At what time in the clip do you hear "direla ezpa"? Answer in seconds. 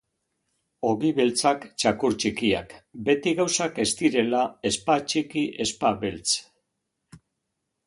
4.01-4.99